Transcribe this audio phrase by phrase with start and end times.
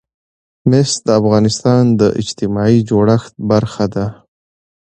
[0.69, 4.07] مس د افغانستان د اجتماعي جوړښت برخه ده.